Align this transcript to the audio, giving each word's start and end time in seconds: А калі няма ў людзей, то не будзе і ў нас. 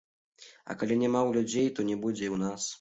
А 0.69 0.77
калі 0.79 0.97
няма 1.03 1.21
ў 1.23 1.31
людзей, 1.37 1.67
то 1.75 1.89
не 1.93 2.01
будзе 2.07 2.23
і 2.27 2.31
ў 2.35 2.45
нас. 2.49 2.61